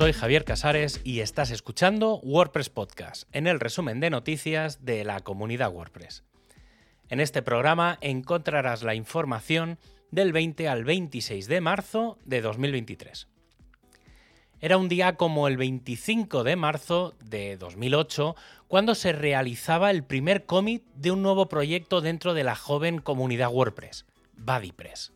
[0.00, 5.20] Soy Javier Casares y estás escuchando WordPress Podcast, en el resumen de noticias de la
[5.20, 6.24] comunidad WordPress.
[7.10, 9.78] En este programa encontrarás la información
[10.10, 13.28] del 20 al 26 de marzo de 2023.
[14.60, 18.36] Era un día como el 25 de marzo de 2008
[18.68, 23.52] cuando se realizaba el primer commit de un nuevo proyecto dentro de la joven comunidad
[23.52, 24.06] WordPress,
[24.38, 25.12] BuddyPress.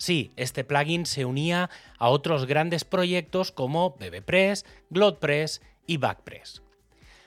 [0.00, 1.68] Sí, este plugin se unía
[1.98, 6.62] a otros grandes proyectos como BBPress, GlodePress y Backpress.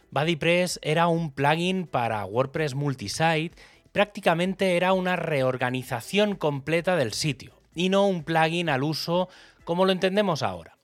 [0.09, 3.51] BuddyPress era un plugin para WordPress multisite,
[3.91, 9.29] prácticamente era una reorganización completa del sitio y no un plugin al uso
[9.65, 10.75] como lo entendemos ahora.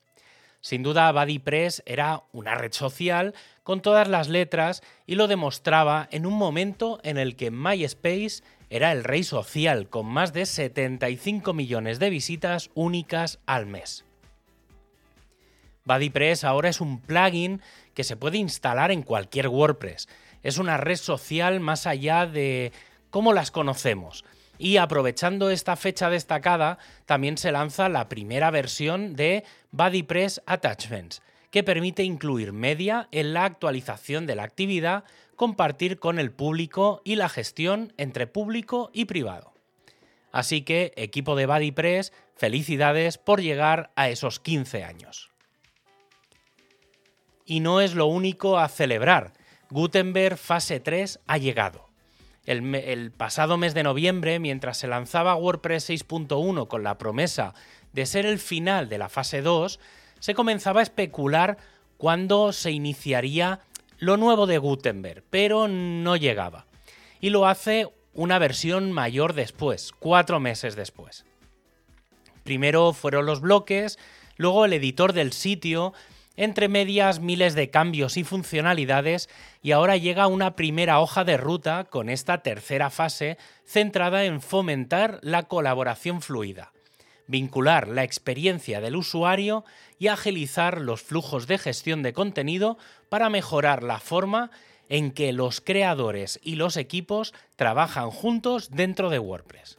[0.60, 6.24] Sin duda, BuddyPress era una red social con todas las letras y lo demostraba en
[6.24, 11.98] un momento en el que MySpace era el rey social con más de 75 millones
[11.98, 14.04] de visitas únicas al mes.
[15.84, 17.60] BuddyPress ahora es un plugin
[17.94, 20.08] que se puede instalar en cualquier WordPress.
[20.44, 22.72] Es una red social más allá de
[23.10, 24.24] cómo las conocemos.
[24.56, 31.64] Y aprovechando esta fecha destacada, también se lanza la primera versión de BuddyPress Attachments, que
[31.64, 35.04] permite incluir media en la actualización de la actividad
[35.36, 39.52] compartir con el público y la gestión entre público y privado.
[40.32, 45.30] Así que, equipo de BuddyPress, felicidades por llegar a esos 15 años.
[47.44, 49.32] Y no es lo único a celebrar.
[49.70, 51.88] Gutenberg fase 3 ha llegado.
[52.46, 57.54] El, el, pasado mes de noviembre, mientras se lanzaba WordPress 6.1 con la promesa
[57.92, 59.80] de ser el final de la fase 2,
[60.20, 61.58] se comenzaba a especular
[61.96, 63.60] cuándo se iniciaría
[63.98, 66.66] lo nuevo de Gutenberg, pero no llegaba.
[67.20, 71.24] Y lo hace una versión mayor después, cuatro meses después.
[72.44, 73.98] Primero fueron los bloques,
[74.36, 75.92] luego el editor del sitio,
[76.36, 79.28] entre medias miles de cambios y funcionalidades
[79.62, 83.36] y ahora llega una primera hoja de ruta con esta tercera fase
[83.66, 86.72] centrada en fomentar la colaboración fluida,
[87.30, 89.64] vincular la experiencia del usuario
[89.98, 92.76] y agilizar los flujos de gestión de contenido
[93.08, 94.50] para mejorar la forma
[94.88, 99.78] en que los creadores y los equipos trabajan juntos dentro de WordPress.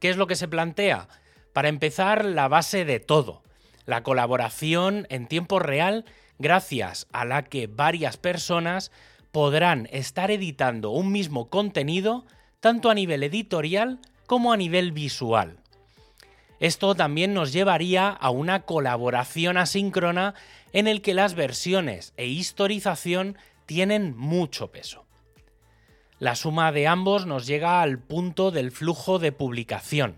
[0.00, 1.08] ¿Qué es lo que se plantea?
[1.52, 3.42] Para empezar, la base de todo,
[3.84, 6.06] la colaboración en tiempo real
[6.38, 8.90] gracias a la que varias personas
[9.32, 12.24] podrán estar editando un mismo contenido
[12.60, 15.58] tanto a nivel editorial como a nivel visual.
[16.60, 20.34] Esto también nos llevaría a una colaboración asíncrona
[20.72, 23.36] en el que las versiones e historización
[23.66, 25.04] tienen mucho peso.
[26.18, 30.16] La suma de ambos nos llega al punto del flujo de publicación.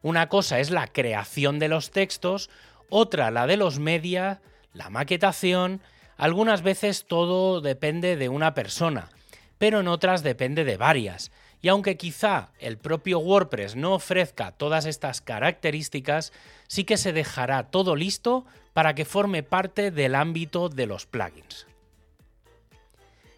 [0.00, 2.50] Una cosa es la creación de los textos,
[2.88, 4.40] otra la de los media,
[4.72, 5.80] la maquetación,
[6.16, 9.08] algunas veces todo depende de una persona,
[9.58, 11.32] pero en otras depende de varias,
[11.64, 16.30] y aunque quizá el propio WordPress no ofrezca todas estas características,
[16.68, 18.44] sí que se dejará todo listo
[18.74, 21.66] para que forme parte del ámbito de los plugins.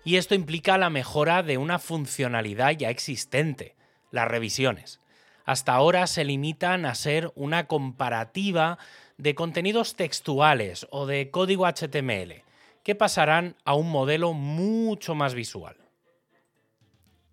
[0.03, 3.76] Y esto implica la mejora de una funcionalidad ya existente,
[4.10, 4.98] las revisiones.
[5.44, 8.76] Hasta ahora se limitan a ser una comparativa
[9.19, 12.42] de contenidos textuales o de código HTML,
[12.82, 15.85] que pasarán a un modelo mucho más visual.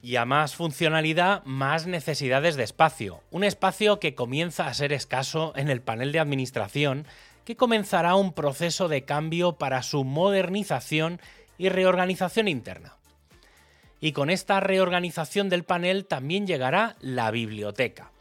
[0.06, 3.24] Y a más funcionalidad, más necesidades de espacio.
[3.31, 7.08] Un espacio que comienza a ser escaso en el panel de administración,
[7.46, 11.22] que comenzará un proceso de cambio para su modernización
[11.58, 12.97] y reorganización interna.
[14.02, 18.12] Y con esta reorganización del panel también llegará la biblioteca.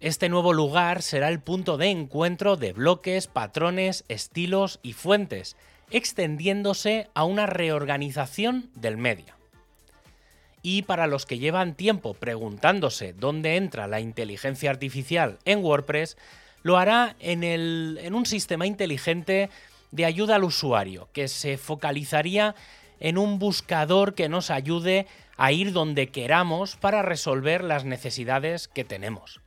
[0.00, 5.58] Este nuevo lugar será el punto de encuentro de bloques, patrones, estilos y fuentes,
[5.90, 9.41] extendiéndose a una reorganización del medio.
[10.62, 16.16] Y para los que llevan tiempo preguntándose dónde entra la inteligencia artificial en WordPress,
[16.62, 19.50] lo hará en, un sistema inteligente
[19.90, 22.54] de ayuda al usuario, que se focalizaría
[23.00, 25.06] en un buscador que nos ayude
[25.36, 29.40] a ir donde queramos para resolver las necesidades que tenemos.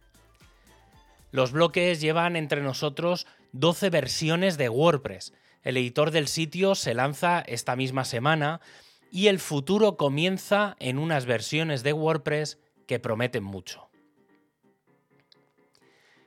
[1.32, 5.34] Los bloques llevan entre nosotros 12 versiones de WordPress.
[5.64, 8.60] El editor del sitio se lanza esta misma semana
[9.16, 13.88] y el futuro comienza en unas versiones de WordPress que prometen mucho.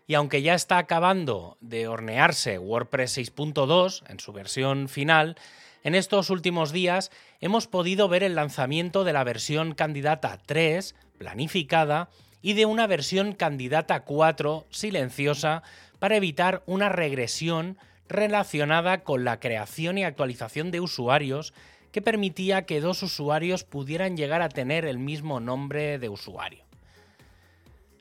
[0.06, 5.36] Y aunque ya está acabando de hornearse WordPress 6.2 en su versión final,
[5.84, 7.10] en estos últimos días
[7.42, 12.08] hemos podido ver el lanzamiento de la versión candidata 3 planificada
[12.40, 15.62] y de una versión candidata 4 silenciosa
[15.98, 17.76] para evitar una regresión
[18.08, 21.52] relacionada con la creación y actualización de usuarios
[22.02, 26.64] permitía que dos usuarios pudieran llegar a tener el mismo nombre de usuario.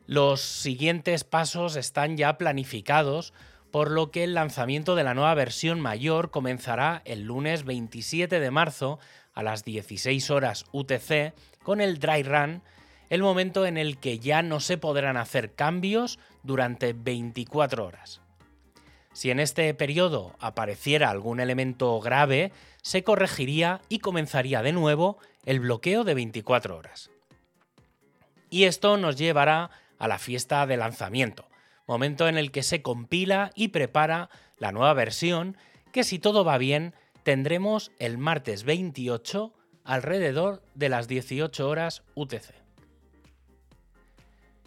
[0.05, 3.33] Los siguientes pasos están ya planificados,
[3.71, 8.51] por lo que el lanzamiento de la nueva versión mayor comenzará el lunes 27 de
[8.51, 8.99] marzo
[9.33, 12.63] a las 16 horas UTC con el dry run,
[13.09, 18.21] el momento en el que ya no se podrán hacer cambios durante 24 horas.
[19.17, 22.51] Si en este periodo apareciera algún elemento grave,
[22.83, 27.09] se corregiría y comenzaría de nuevo el bloqueo de 24 horas.
[28.51, 31.47] Y esto nos llevará a la fiesta de lanzamiento,
[31.87, 34.29] momento en el que se compila y prepara
[34.59, 35.57] la nueva versión
[35.91, 36.93] que si todo va bien
[37.23, 39.51] tendremos el martes 28
[39.83, 42.53] alrededor de las 18 horas UTC.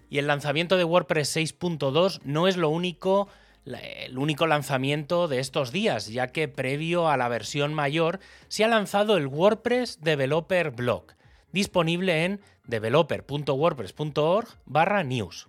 [0.08, 3.29] Y el lanzamiento de WordPress 6.2 no es lo único
[3.75, 8.69] el único lanzamiento de estos días, ya que previo a la versión mayor se ha
[8.69, 11.06] lanzado el WordPress Developer Blog,
[11.52, 15.49] disponible en developer.wordpress.org news.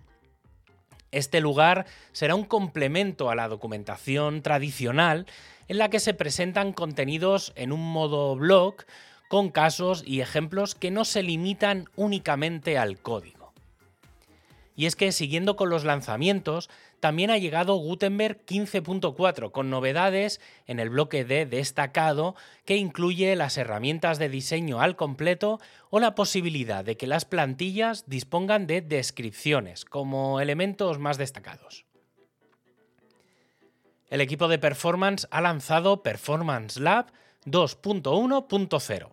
[1.10, 5.26] Este lugar será un complemento a la documentación tradicional
[5.68, 8.76] en la que se presentan contenidos en un modo blog
[9.28, 13.41] con casos y ejemplos que no se limitan únicamente al código.
[14.74, 16.70] Y es que siguiendo con los lanzamientos,
[17.00, 22.34] también ha llegado Gutenberg 15.4 con novedades en el bloque de destacado
[22.64, 25.60] que incluye las herramientas de diseño al completo
[25.90, 31.84] o la posibilidad de que las plantillas dispongan de descripciones como elementos más destacados.
[34.08, 37.06] El equipo de performance ha lanzado Performance Lab
[37.46, 39.08] 2.1.0,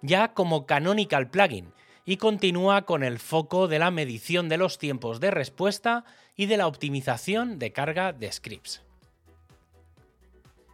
[0.00, 1.72] ya como canonical plugin,
[2.04, 6.04] y continúa con el foco de la medición de los tiempos de respuesta
[6.36, 8.82] y de la optimización de carga de scripts.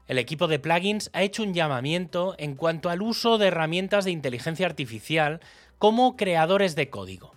[0.08, 4.10] El equipo de plugins ha hecho un llamamiento en cuanto al uso de herramientas de
[4.10, 5.40] inteligencia artificial
[5.78, 7.32] como creadores de código.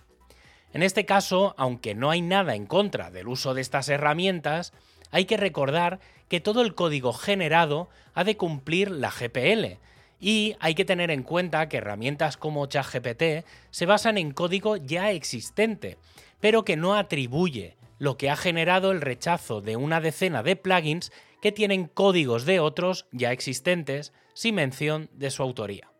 [0.72, 4.72] En este caso, aunque no hay nada en contra del uso de estas herramientas,
[5.12, 9.78] hay que recordar que todo el código generado ha de cumplir la GPL,
[10.24, 15.10] y hay que tener en cuenta que herramientas como ChatGPT se basan en código ya
[15.10, 15.98] existente,
[16.40, 21.12] pero que no atribuye, lo que ha generado el rechazo de una decena de plugins
[21.42, 25.90] que tienen códigos de otros ya existentes sin mención de su autoría.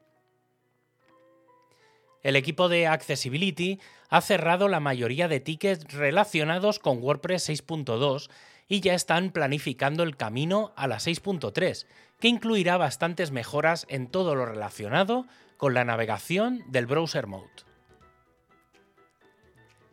[2.23, 3.79] El equipo de Accessibility
[4.09, 8.31] ha cerrado la mayoría de tickets relacionados con WordPress 6.2
[8.69, 11.87] y ya están planificando el camino a la 6.3,
[12.21, 15.27] que incluirá bastantes mejoras en todo lo relacionado
[15.57, 17.49] con la navegación del browser mode.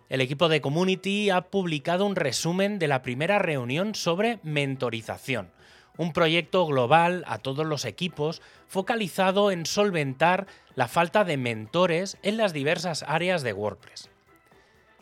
[0.09, 5.51] El equipo de Community ha publicado un resumen de la primera reunión sobre mentorización,
[5.97, 12.37] un proyecto global a todos los equipos focalizado en solventar la falta de mentores en
[12.37, 14.09] las diversas áreas de WordPress.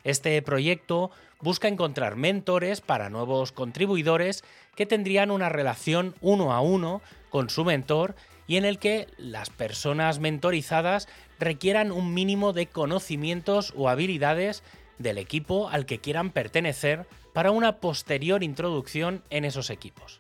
[0.04, 1.12] Este proyecto
[1.42, 4.44] busca encontrar mentores para nuevos contribuidores
[4.76, 8.16] que tendrían una relación uno a uno con su mentor
[8.48, 11.08] y en el que las personas mentorizadas
[11.40, 14.64] requieran un mínimo de conocimientos o habilidades
[14.98, 20.20] del equipo al que quieran pertenecer para una posterior introducción en esos equipos.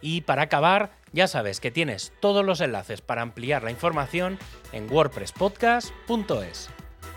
[0.00, 4.38] Y para acabar, ya sabes que tienes todos los enlaces para ampliar la información
[4.72, 6.70] en wordpresspodcast.es.